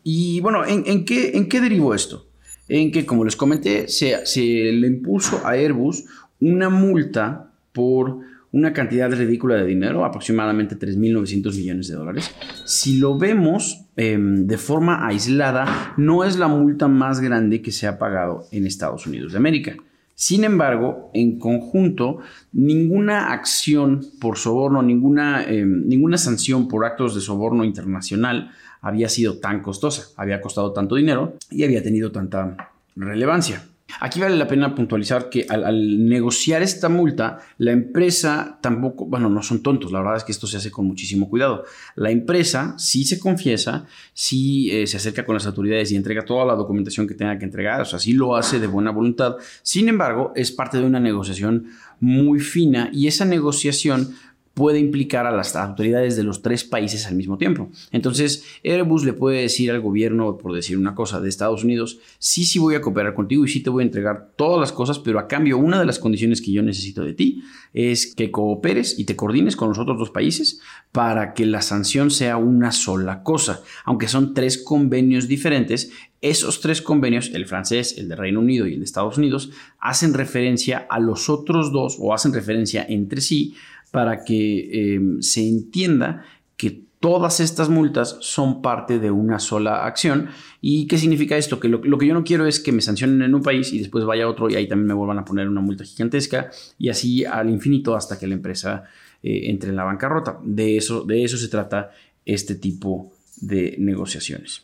y 0.02 0.40
bueno, 0.40 0.64
¿en, 0.64 1.04
qué, 1.04 1.32
en 1.34 1.48
qué 1.48 1.60
derivó 1.60 1.94
esto? 1.94 2.26
En 2.66 2.90
que, 2.90 3.04
como 3.04 3.24
les 3.24 3.36
comenté, 3.36 3.88
se, 3.88 4.24
se 4.24 4.40
le 4.40 4.86
impuso 4.86 5.42
a 5.44 5.50
Airbus 5.50 6.04
una 6.40 6.70
multa 6.70 7.50
por 7.72 8.29
una 8.52 8.72
cantidad 8.72 9.10
ridícula 9.12 9.56
de 9.56 9.66
dinero, 9.66 10.04
aproximadamente 10.04 10.76
3.900 10.78 11.56
millones 11.56 11.88
de 11.88 11.94
dólares. 11.94 12.34
Si 12.64 12.98
lo 12.98 13.16
vemos 13.16 13.84
em, 13.96 14.46
de 14.46 14.58
forma 14.58 15.06
aislada, 15.06 15.94
no 15.96 16.24
es 16.24 16.36
la 16.36 16.48
multa 16.48 16.88
más 16.88 17.20
grande 17.20 17.62
que 17.62 17.70
se 17.70 17.86
ha 17.86 17.98
pagado 17.98 18.46
en 18.50 18.66
Estados 18.66 19.06
Unidos 19.06 19.32
de 19.32 19.38
América. 19.38 19.76
Sin 20.14 20.44
embargo, 20.44 21.10
en 21.14 21.38
conjunto, 21.38 22.18
ninguna 22.52 23.32
acción 23.32 24.04
por 24.20 24.36
soborno, 24.36 24.82
ninguna, 24.82 25.44
eh, 25.44 25.64
ninguna 25.64 26.18
sanción 26.18 26.68
por 26.68 26.84
actos 26.84 27.14
de 27.14 27.22
soborno 27.22 27.64
internacional 27.64 28.50
había 28.82 29.08
sido 29.08 29.38
tan 29.38 29.62
costosa, 29.62 30.08
había 30.16 30.40
costado 30.40 30.72
tanto 30.72 30.96
dinero 30.96 31.36
y 31.50 31.64
había 31.64 31.82
tenido 31.82 32.12
tanta 32.12 32.70
relevancia. 32.96 33.64
Aquí 33.98 34.20
vale 34.20 34.36
la 34.36 34.46
pena 34.46 34.74
puntualizar 34.74 35.28
que 35.28 35.46
al, 35.48 36.08
negociar 36.08 36.62
esta 36.62 36.88
multa, 36.88 37.38
la 37.58 37.72
empresa 37.72 38.58
tampoco, 38.60 39.06
bueno, 39.06 39.28
no 39.28 39.42
son 39.42 39.62
tontos, 39.62 39.90
la 39.90 40.00
verdad 40.00 40.16
es 40.16 40.24
que 40.24 40.32
esto 40.32 40.46
se 40.46 40.58
hace 40.58 40.70
con 40.70 40.86
muchísimo 40.86 41.28
cuidado. 41.28 41.64
La 41.96 42.10
empresa 42.10 42.74
sí 42.78 43.04
se 43.04 43.18
confiesa, 43.18 43.86
sí 44.12 44.70
eh, 44.70 44.86
se 44.86 44.96
acerca 44.96 45.24
con 45.24 45.34
las 45.34 45.46
autoridades 45.46 45.90
y 45.92 45.96
entrega 45.96 46.24
toda 46.24 46.44
la 46.44 46.54
documentación 46.54 47.08
que 47.08 47.14
tenga 47.14 47.38
que 47.38 47.44
entregar, 47.44 47.80
o 47.80 47.84
sea, 47.84 47.98
sí 47.98 48.12
lo 48.12 48.36
hace 48.36 48.60
de 48.60 48.66
buena 48.66 48.90
voluntad. 48.90 49.36
Sin 49.62 49.88
embargo, 49.88 50.32
es 50.36 50.52
parte 50.52 50.78
de 50.78 50.84
una 50.84 51.00
negociación 51.00 51.66
muy 52.00 52.40
fina 52.40 52.90
y 52.92 53.06
esa 53.06 53.24
negociación 53.24 54.14
puede 54.60 54.78
implicar 54.78 55.24
a 55.24 55.30
las 55.30 55.56
autoridades 55.56 56.16
de 56.16 56.22
los 56.22 56.42
tres 56.42 56.64
países 56.64 57.06
al 57.06 57.14
mismo 57.14 57.38
tiempo. 57.38 57.70
Entonces, 57.92 58.44
Airbus 58.62 59.06
le 59.06 59.14
puede 59.14 59.40
decir 59.40 59.70
al 59.70 59.80
gobierno, 59.80 60.36
por 60.36 60.52
decir 60.52 60.76
una 60.76 60.94
cosa, 60.94 61.18
de 61.18 61.30
Estados 61.30 61.64
Unidos, 61.64 61.98
sí, 62.18 62.44
sí 62.44 62.58
voy 62.58 62.74
a 62.74 62.82
cooperar 62.82 63.14
contigo 63.14 63.42
y 63.46 63.48
sí 63.48 63.62
te 63.62 63.70
voy 63.70 63.84
a 63.84 63.86
entregar 63.86 64.32
todas 64.36 64.60
las 64.60 64.70
cosas, 64.70 64.98
pero 64.98 65.18
a 65.18 65.28
cambio 65.28 65.56
una 65.56 65.80
de 65.80 65.86
las 65.86 65.98
condiciones 65.98 66.42
que 66.42 66.52
yo 66.52 66.62
necesito 66.62 67.02
de 67.02 67.14
ti 67.14 67.42
es 67.72 68.14
que 68.14 68.30
cooperes 68.30 68.98
y 68.98 69.04
te 69.04 69.16
coordines 69.16 69.56
con 69.56 69.70
los 69.70 69.78
otros 69.78 69.98
dos 69.98 70.10
países 70.10 70.60
para 70.92 71.32
que 71.32 71.46
la 71.46 71.62
sanción 71.62 72.10
sea 72.10 72.36
una 72.36 72.70
sola 72.70 73.22
cosa. 73.22 73.62
Aunque 73.86 74.08
son 74.08 74.34
tres 74.34 74.62
convenios 74.62 75.26
diferentes, 75.26 75.90
esos 76.20 76.60
tres 76.60 76.82
convenios, 76.82 77.30
el 77.32 77.46
francés, 77.46 77.96
el 77.96 78.08
de 78.10 78.16
Reino 78.16 78.40
Unido 78.40 78.66
y 78.66 78.74
el 78.74 78.80
de 78.80 78.84
Estados 78.84 79.16
Unidos, 79.16 79.52
hacen 79.78 80.12
referencia 80.12 80.86
a 80.90 81.00
los 81.00 81.30
otros 81.30 81.72
dos 81.72 81.96
o 81.98 82.12
hacen 82.12 82.34
referencia 82.34 82.84
entre 82.86 83.22
sí 83.22 83.54
para 83.90 84.24
que 84.24 84.94
em, 84.94 85.20
se 85.20 85.46
entienda 85.46 86.24
que 86.56 86.84
todas 87.00 87.40
estas 87.40 87.68
multas 87.70 88.18
son 88.20 88.60
parte 88.60 88.98
de 88.98 89.10
una 89.10 89.38
sola 89.38 89.86
acción. 89.86 90.28
¿Y 90.60 90.86
qué 90.86 90.98
significa 90.98 91.36
esto? 91.36 91.58
Que 91.58 91.68
lo, 91.68 91.80
que 91.80 92.06
yo 92.06 92.14
no 92.14 92.22
quiero 92.22 92.46
es 92.46 92.60
que 92.60 92.72
me 92.72 92.82
sancionen 92.82 93.22
en 93.22 93.34
un 93.34 93.42
país 93.42 93.72
y 93.72 93.78
después 93.78 94.04
vaya 94.04 94.24
a 94.24 94.28
otro 94.28 94.50
y 94.50 94.54
ahí 94.54 94.68
también 94.68 94.88
me 94.88 94.94
vuelvan 94.94 95.18
a 95.18 95.24
poner 95.24 95.48
una 95.48 95.62
multa 95.62 95.84
gigantesca 95.84 96.50
y 96.78 96.90
así 96.90 97.24
al 97.24 97.48
infinito 97.48 97.96
hasta 97.96 98.18
que 98.18 98.26
la 98.26 98.34
empresa 98.34 98.84
eh, 99.22 99.42
entre 99.44 99.70
en 99.70 99.76
la 99.76 99.84
bancarrota. 99.84 100.38
De 100.44 100.76
eso, 100.76 101.04
de 101.04 101.24
eso 101.24 101.38
se 101.38 101.48
trata 101.48 101.90
este 102.26 102.54
tipo 102.56 103.12
de 103.40 103.76
negociaciones. 103.78 104.62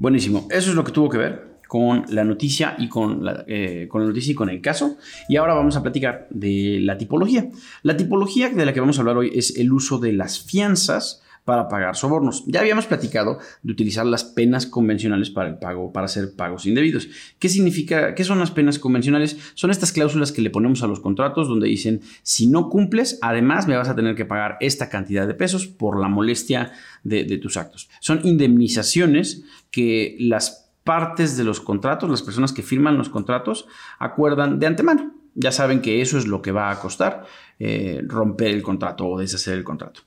Buenísimo, 0.00 0.48
eso 0.50 0.70
es 0.70 0.76
lo 0.76 0.84
que 0.84 0.92
tuvo 0.92 1.08
que 1.08 1.18
ver 1.18 1.57
con 1.68 2.04
la 2.08 2.24
noticia 2.24 2.74
y 2.78 2.88
con 2.88 3.24
la, 3.24 3.44
eh, 3.46 3.86
con 3.88 4.00
la 4.00 4.08
noticia 4.08 4.32
y 4.32 4.34
con 4.34 4.48
el 4.48 4.60
caso. 4.60 4.96
Y 5.28 5.36
ahora 5.36 5.54
vamos 5.54 5.76
a 5.76 5.82
platicar 5.82 6.26
de 6.30 6.80
la 6.80 6.98
tipología. 6.98 7.48
La 7.82 7.96
tipología 7.96 8.48
de 8.48 8.66
la 8.66 8.72
que 8.72 8.80
vamos 8.80 8.98
a 8.98 9.02
hablar 9.02 9.18
hoy 9.18 9.30
es 9.34 9.56
el 9.56 9.72
uso 9.72 9.98
de 9.98 10.14
las 10.14 10.40
fianzas 10.40 11.22
para 11.48 11.68
pagar 11.68 11.96
sobornos. 11.96 12.44
Ya 12.46 12.60
habíamos 12.60 12.84
platicado 12.84 13.38
de 13.62 13.72
utilizar 13.72 14.04
las 14.04 14.22
penas 14.22 14.66
convencionales 14.66 15.30
para 15.30 15.48
el 15.48 15.56
pago, 15.56 15.94
para 15.94 16.04
hacer 16.04 16.34
pagos 16.36 16.66
indebidos. 16.66 17.08
¿Qué 17.38 17.48
significa? 17.48 18.14
¿Qué 18.14 18.22
son 18.22 18.38
las 18.38 18.50
penas 18.50 18.78
convencionales? 18.78 19.38
Son 19.54 19.70
estas 19.70 19.92
cláusulas 19.92 20.30
que 20.30 20.42
le 20.42 20.50
ponemos 20.50 20.82
a 20.82 20.86
los 20.86 21.00
contratos 21.00 21.48
donde 21.48 21.66
dicen, 21.66 22.02
si 22.22 22.48
no 22.48 22.68
cumples, 22.68 23.18
además 23.22 23.66
me 23.66 23.78
vas 23.78 23.88
a 23.88 23.96
tener 23.96 24.14
que 24.14 24.26
pagar 24.26 24.58
esta 24.60 24.90
cantidad 24.90 25.26
de 25.26 25.32
pesos 25.32 25.66
por 25.66 25.98
la 25.98 26.08
molestia 26.08 26.72
de, 27.02 27.24
de 27.24 27.38
tus 27.38 27.56
actos. 27.56 27.88
Son 28.00 28.20
indemnizaciones 28.24 29.42
que 29.70 30.16
las 30.20 30.67
partes 30.88 31.36
de 31.36 31.44
los 31.44 31.60
contratos, 31.60 32.08
las 32.08 32.22
personas 32.22 32.50
que 32.50 32.62
firman 32.62 32.96
los 32.96 33.10
contratos, 33.10 33.66
acuerdan 33.98 34.58
de 34.58 34.66
antemano. 34.66 35.12
Ya 35.34 35.52
saben 35.52 35.82
que 35.82 36.00
eso 36.00 36.16
es 36.16 36.26
lo 36.26 36.40
que 36.40 36.50
va 36.50 36.70
a 36.70 36.80
costar 36.80 37.26
eh, 37.58 38.00
romper 38.06 38.48
el 38.48 38.62
contrato 38.62 39.06
o 39.06 39.18
deshacer 39.18 39.58
el 39.58 39.64
contrato. 39.64 40.00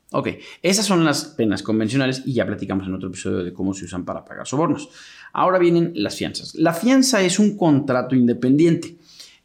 Esas 0.64 0.88
son 0.88 1.06
las 1.06 1.26
penas 1.26 1.62
convencionales 1.62 2.24
y 2.26 2.34
ya 2.34 2.48
platicamos 2.48 2.88
en 2.88 2.96
otro 2.96 3.10
episodio 3.10 3.44
de 3.44 3.54
cómo 3.54 3.76
se 3.76 3.86
usan 3.86 4.06
para 4.06 4.26
pagar 4.26 4.48
sobornos. 4.48 4.90
Ahora 5.34 5.60
vienen 5.60 5.92
las 5.94 6.16
fianzas. 6.16 6.56
La 6.56 6.74
fianza 6.74 7.22
es 7.22 7.38
un 7.38 7.56
contrato 7.56 8.16
independiente. 8.16 8.96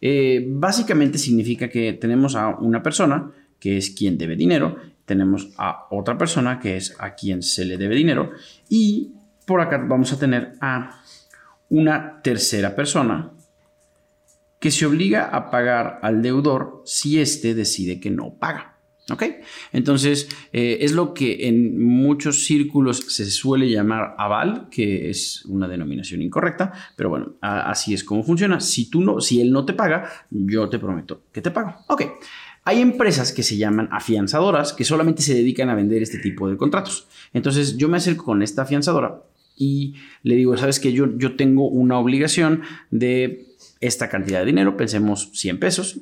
Eh, 0.00 0.42
básicamente 0.48 1.18
significa 1.18 1.68
que 1.68 1.92
tenemos 1.92 2.34
a 2.34 2.56
una 2.60 2.82
persona 2.82 3.30
que 3.60 3.76
es 3.76 3.90
quien 3.90 4.16
debe 4.16 4.36
dinero, 4.36 4.76
tenemos 5.04 5.50
a 5.58 5.86
otra 5.90 6.16
persona 6.16 6.58
que 6.58 6.78
es 6.78 6.96
a 6.98 7.14
quien 7.14 7.42
se 7.42 7.66
le 7.66 7.76
debe 7.76 7.94
dinero 7.94 8.30
y 8.70 9.12
por 9.46 9.60
acá 9.60 9.78
vamos 9.78 10.12
a 10.12 10.18
tener 10.18 10.54
a 10.60 11.00
una 11.68 12.20
tercera 12.22 12.74
persona 12.74 13.32
que 14.60 14.70
se 14.70 14.86
obliga 14.86 15.26
a 15.26 15.50
pagar 15.50 16.00
al 16.02 16.22
deudor 16.22 16.82
si 16.84 17.20
éste 17.20 17.54
decide 17.54 18.00
que 18.00 18.10
no 18.10 18.34
paga. 18.38 18.76
¿Ok? 19.08 19.22
Entonces, 19.72 20.28
eh, 20.52 20.78
es 20.80 20.90
lo 20.90 21.14
que 21.14 21.46
en 21.46 21.80
muchos 21.80 22.44
círculos 22.44 22.98
se 23.08 23.26
suele 23.26 23.70
llamar 23.70 24.16
aval, 24.18 24.66
que 24.68 25.08
es 25.10 25.44
una 25.44 25.68
denominación 25.68 26.22
incorrecta, 26.22 26.72
pero 26.96 27.10
bueno, 27.10 27.34
así 27.40 27.94
es 27.94 28.02
como 28.02 28.24
funciona. 28.24 28.58
Si 28.58 28.90
tú 28.90 29.00
no, 29.00 29.20
si 29.20 29.40
él 29.40 29.52
no 29.52 29.64
te 29.64 29.74
paga, 29.74 30.10
yo 30.30 30.68
te 30.68 30.80
prometo 30.80 31.22
que 31.30 31.40
te 31.40 31.52
pago. 31.52 31.76
Ok. 31.86 32.02
Hay 32.64 32.80
empresas 32.80 33.32
que 33.32 33.44
se 33.44 33.56
llaman 33.56 33.88
afianzadoras 33.92 34.72
que 34.72 34.84
solamente 34.84 35.22
se 35.22 35.34
dedican 35.34 35.68
a 35.68 35.76
vender 35.76 36.02
este 36.02 36.18
tipo 36.18 36.50
de 36.50 36.56
contratos. 36.56 37.06
Entonces, 37.32 37.76
yo 37.76 37.88
me 37.88 37.98
acerco 37.98 38.24
con 38.24 38.42
esta 38.42 38.62
afianzadora 38.62 39.22
y 39.56 39.94
le 40.22 40.36
digo, 40.36 40.56
sabes 40.56 40.78
que 40.78 40.92
yo, 40.92 41.16
yo 41.16 41.36
tengo 41.36 41.68
una 41.68 41.98
obligación 41.98 42.62
de 42.90 43.46
esta 43.80 44.08
cantidad 44.08 44.40
de 44.40 44.46
dinero, 44.46 44.76
pensemos 44.76 45.30
100 45.32 45.58
pesos, 45.58 46.00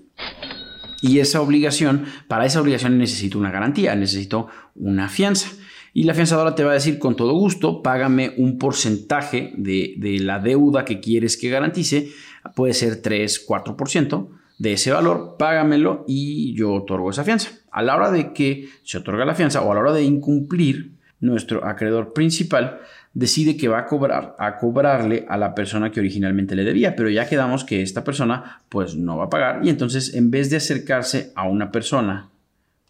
y 1.01 1.19
esa 1.21 1.41
obligación, 1.41 2.07
para 2.29 2.47
esa 2.47 2.61
obligación 2.61 2.99
necesito 2.99 3.39
una 3.39 3.51
garantía, 3.51 3.95
necesito 3.95 4.49
una 4.75 5.09
fianza. 5.09 5.51
Y 5.93 6.05
la 6.05 6.15
fianzadora 6.15 6.55
te 6.55 6.65
va 6.65 6.73
a 6.73 6.75
decir 6.75 6.99
con 6.99 7.15
todo 7.15 7.35
gusto, 7.35 7.83
págame 7.83 8.35
un 8.39 8.59
porcentaje 8.59 9.53
de, 9.57 9.95
de 9.99 10.19
la 10.19 10.41
deuda 10.41 10.85
que 10.85 11.01
quieres 11.01 11.37
que 11.37 11.51
garantice, 11.51 12.09
puede 12.57 12.75
ser 12.75 13.03
3, 13.03 13.47
4% 13.47 14.29
de 14.59 14.73
ese 14.73 14.93
valor, 14.93 15.37
págamelo 15.39 16.05
y 16.09 16.55
yo 16.57 16.73
otorgo 16.73 17.11
esa 17.11 17.23
fianza. 17.23 17.51
A 17.71 17.83
la 17.83 17.97
hora 17.97 18.11
de 18.11 18.33
que 18.33 18.69
se 18.83 18.99
otorga 18.99 19.25
la 19.25 19.35
fianza 19.35 19.61
o 19.61 19.71
a 19.71 19.75
la 19.75 19.83
hora 19.83 19.93
de 19.93 20.03
incumplir, 20.03 20.95
nuestro 21.25 21.65
acreedor 21.65 22.13
principal 22.13 22.81
decide 23.15 23.57
que 23.57 23.69
va 23.69 23.79
a 23.79 23.87
cobrar 23.87 24.35
a 24.39 24.57
cobrarle 24.57 25.25
a 25.29 25.39
la 25.39 25.55
persona 25.55 25.91
que 25.91 26.01
originalmente 26.01 26.57
le 26.57 26.65
debía, 26.65 26.97
pero 26.97 27.09
ya 27.09 27.29
quedamos 27.29 27.65
que 27.65 27.81
esta 27.81 28.03
persona 28.03 28.61
pues 28.69 28.97
no 28.97 29.17
va 29.17 29.25
a 29.25 29.31
pagar 29.31 29.61
y 29.65 29.71
entonces 29.71 30.15
en 30.15 30.31
vez 30.31 30.51
de 30.51 30.57
acercarse 30.57 31.33
a 31.37 31.45
una 31.45 31.71
persona, 31.71 32.29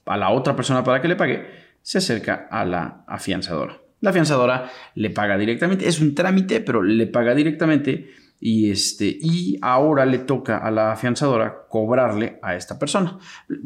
a 0.06 0.16
la 0.16 0.30
otra 0.30 0.56
persona 0.56 0.82
para 0.82 1.00
que 1.00 1.08
le 1.08 1.16
pague, 1.16 1.46
se 1.82 1.98
acerca 1.98 2.48
a 2.50 2.64
la 2.64 3.04
afianzadora. 3.06 3.78
La 4.00 4.10
afianzadora 4.10 4.70
le 4.94 5.10
paga 5.10 5.36
directamente, 5.36 5.86
es 5.86 6.00
un 6.00 6.14
trámite, 6.14 6.60
pero 6.60 6.82
le 6.82 7.06
paga 7.06 7.34
directamente 7.34 8.10
y, 8.40 8.70
este, 8.70 9.06
y 9.06 9.58
ahora 9.62 10.04
le 10.04 10.18
toca 10.18 10.58
a 10.58 10.70
la 10.70 10.92
afianzadora 10.92 11.66
cobrarle 11.68 12.38
a 12.42 12.56
esta 12.56 12.78
persona. 12.78 13.18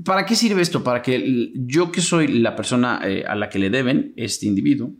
¿Para 0.05 0.27
qué 0.27 0.35
sirve 0.35 0.63
esto? 0.63 0.85
Para 0.85 1.03
que 1.03 1.53
yo 1.55 1.91
que 1.91 2.01
soy 2.01 2.29
la 2.29 2.55
persona 2.55 3.01
eh, 3.05 3.25
a 3.27 3.35
la 3.35 3.49
que 3.49 3.59
le 3.59 3.71
deben, 3.71 4.13
este 4.17 4.47
individuo, 4.47 4.93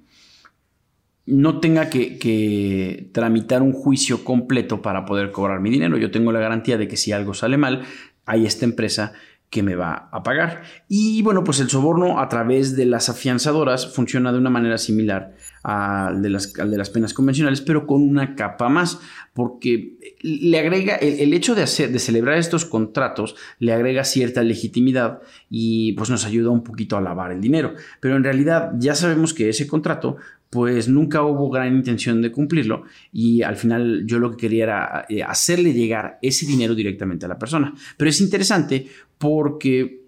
no 1.29 1.61
tenga 1.61 1.91
que, 1.91 3.11
tramitar 3.13 3.63
un 3.63 3.73
juicio 3.73 4.25
completo 4.25 4.83
para 4.83 5.05
poder 5.05 5.31
cobrar 5.31 5.61
mi 5.61 5.71
dinero. 5.71 5.99
Yo 5.99 6.11
tengo 6.11 6.33
la 6.33 6.41
garantía 6.41 6.79
de 6.79 6.89
que 6.89 6.97
si 6.97 7.13
algo 7.13 7.35
sale 7.35 7.57
mal, 7.57 7.83
hay 8.25 8.47
esta 8.47 8.65
empresa 8.65 9.13
que 9.51 9.63
me 9.63 9.75
va 9.75 10.09
a 10.13 10.23
pagar. 10.23 10.63
Y 10.89 11.23
bueno, 11.23 11.45
pues 11.45 11.61
el 11.61 11.69
soborno 11.69 12.21
a 12.21 12.29
través 12.29 12.77
de 12.77 12.87
las 12.87 13.09
afianzadoras 13.09 13.95
funciona 13.95 14.33
de 14.33 14.39
una 14.39 14.51
manera 14.51 14.79
similar 14.79 15.35
al 15.69 16.23
de 16.23 16.31
las, 16.31 16.55
de 16.55 16.79
las 16.79 16.89
penas 16.89 17.13
convencionales, 17.13 17.61
pero 17.61 17.87
con 17.87 18.01
una 18.01 18.35
capa 18.35 18.71
más, 18.71 19.01
porque 19.35 19.99
le 20.23 20.59
agrega, 20.59 20.97
el, 20.97 21.35
hecho 21.35 21.55
de, 21.55 21.63
hacer, 21.63 21.93
de 21.93 21.99
celebrar 21.99 22.39
estos 22.39 22.65
contratos 22.65 23.37
le 23.59 23.75
agrega 23.75 24.05
cierta 24.05 24.43
legitimidad 24.43 25.21
y 25.51 25.93
pues 25.93 26.09
nos 26.09 26.25
ayuda 26.25 26.49
un 26.49 26.63
poquito 26.63 26.97
a 26.97 27.03
lavar 27.03 27.33
el 27.33 27.43
dinero. 27.43 27.75
Pero 28.01 28.17
en 28.17 28.25
realidad 28.25 28.73
ya 28.79 28.95
sabemos 28.95 29.35
que 29.35 29.51
ese 29.51 29.67
contrato 29.67 30.17
pues 30.49 30.89
nunca 30.89 31.23
hubo 31.23 31.51
gran 31.51 31.77
intención 31.77 32.23
de 32.23 32.33
cumplirlo 32.33 32.85
y 33.13 33.43
al 33.43 33.57
final 33.57 34.05
yo 34.07 34.19
lo 34.19 34.31
que 34.31 34.39
quería 34.39 34.65
era 34.65 35.07
eh, 35.11 35.23
hacerle 35.23 35.75
llegar 35.75 36.19
ese 36.23 36.47
dinero 36.47 36.75
directamente 36.75 37.27
a 37.27 37.29
la 37.29 37.39
persona. 37.39 37.75
Pero 37.99 38.09
es 38.09 38.23
interesante 38.23 38.89
porque 39.19 40.01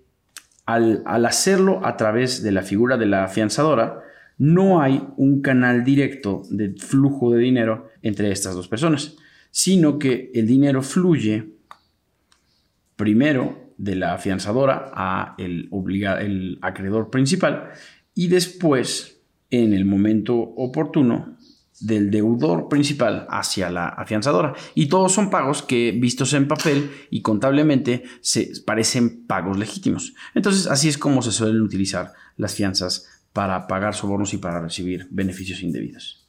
al, 0.64 1.02
hacerlo 1.26 1.84
a 1.84 1.98
través 1.98 2.42
de 2.42 2.52
la 2.52 2.62
figura 2.62 2.96
de 2.96 3.04
la 3.04 3.24
afianzadora, 3.24 4.04
no 4.40 4.80
hay 4.80 5.06
un 5.18 5.42
canal 5.42 5.84
directo 5.84 6.40
de 6.48 6.72
flujo 6.72 7.30
de 7.30 7.40
dinero 7.40 7.90
entre 8.00 8.32
estas 8.32 8.54
dos 8.54 8.68
personas, 8.68 9.16
sino 9.50 9.98
que 9.98 10.30
el 10.34 10.46
dinero 10.46 10.82
fluye 10.82 11.56
primero 12.96 13.74
de 13.76 13.96
la 13.96 14.14
afianzadora 14.14 14.92
a 14.94 15.34
el, 15.36 16.58
acreedor 16.62 17.10
principal 17.10 17.68
y 18.14 18.28
después 18.28 19.20
en 19.50 19.74
el 19.74 19.84
momento 19.84 20.36
oportuno 20.38 21.36
del 21.78 22.10
deudor 22.10 22.70
principal 22.70 23.26
hacia 23.28 23.68
la 23.68 23.88
afianzadora. 23.88 24.54
Y 24.74 24.86
todos 24.86 25.12
son 25.12 25.28
pagos 25.28 25.62
que, 25.62 25.92
vistos 25.92 26.32
en 26.32 26.48
papel 26.48 26.90
y 27.10 27.20
contablemente, 27.20 28.04
se 28.22 28.52
parecen 28.64 29.26
pagos 29.26 29.58
legítimos. 29.58 30.14
Entonces, 30.34 30.66
así 30.66 30.88
es 30.88 30.96
como 30.96 31.20
se 31.20 31.30
suelen 31.30 31.60
utilizar 31.60 32.12
las 32.38 32.54
fianzas 32.54 33.19
para 33.32 33.66
pagar 33.66 33.94
sobornos 33.94 34.34
y 34.34 34.38
para 34.38 34.60
recibir 34.60 35.06
beneficios 35.10 35.62
indebidos. 35.62 36.20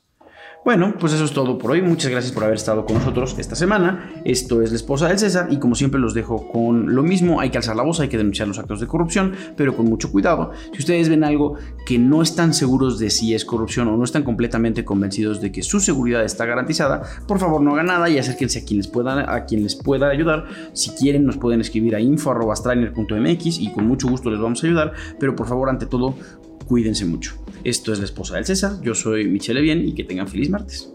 Bueno, 0.64 0.94
pues 1.00 1.14
eso 1.14 1.26
es 1.26 1.32
todo 1.32 1.58
por 1.58 1.72
hoy. 1.72 1.82
Muchas 1.82 2.12
gracias 2.12 2.32
por 2.32 2.44
haber 2.44 2.56
estado 2.56 2.86
con 2.86 2.96
nosotros 2.98 3.36
esta 3.40 3.56
semana. 3.56 4.12
Esto 4.26 4.62
es 4.62 4.70
la 4.70 4.76
esposa 4.76 5.08
del 5.08 5.18
César 5.18 5.48
y 5.50 5.58
como 5.58 5.74
siempre 5.74 6.00
los 6.00 6.14
dejo 6.14 6.52
con 6.52 6.94
lo 6.94 7.02
mismo. 7.02 7.42
Hay 7.42 7.50
que 7.50 7.58
alzar 7.58 7.76
la 7.76 7.82
voz, 7.82 8.00
hay 8.00 8.10
que 8.10 8.18
denunciar 8.18 8.48
los 8.48 8.60
actos 8.60 8.80
de 8.80 8.86
corrupción, 8.86 9.34
pero 9.58 9.76
con 9.76 9.88
mucho 9.88 10.12
cuidado. 10.12 10.52
Si 10.72 10.78
ustedes 10.78 11.10
ven 11.10 11.24
algo 11.24 11.56
que 11.88 11.98
no 11.98 12.22
están 12.22 12.54
seguros 12.54 13.00
de 13.00 13.10
si 13.10 13.34
es 13.34 13.44
corrupción 13.44 13.88
o 13.88 13.98
no 13.98 14.04
están 14.04 14.22
completamente 14.22 14.86
convencidos 14.86 15.42
de 15.42 15.52
que 15.52 15.64
su 15.64 15.80
seguridad 15.80 16.24
está 16.24 16.46
garantizada, 16.46 17.02
por 17.28 17.40
favor 17.40 17.62
no 17.62 17.74
hagan 17.74 17.88
nada 17.88 18.08
y 18.12 18.20
acérquense 18.20 18.60
a 18.60 18.64
quien 18.64 18.78
les 18.78 18.88
pueda, 18.88 19.34
a 19.34 19.46
quien 19.46 19.64
les 19.64 19.76
pueda 19.76 20.10
ayudar. 20.10 20.46
Si 20.74 20.92
quieren 20.92 21.26
nos 21.26 21.38
pueden 21.38 21.62
escribir 21.62 21.96
a 21.96 22.00
info.strainer.mx 22.00 23.58
y 23.58 23.72
con 23.72 23.88
mucho 23.88 24.08
gusto 24.08 24.30
les 24.30 24.40
vamos 24.40 24.64
a 24.64 24.68
ayudar, 24.68 24.94
pero 25.20 25.36
por 25.36 25.48
favor 25.48 25.70
ante 25.70 25.88
todo 25.88 26.14
cuídense 26.66 27.06
mucho. 27.06 27.36
Esto 27.64 27.94
es 27.94 28.00
la 28.00 28.06
esposa 28.06 28.36
del 28.36 28.46
César, 28.46 28.82
yo 28.82 28.96
soy 28.96 29.28
Michelle 29.28 29.62
Bien 29.62 29.88
y 29.88 29.94
que 29.94 30.04
tengan 30.04 30.28
feliz 30.28 30.50
martes. 30.50 30.92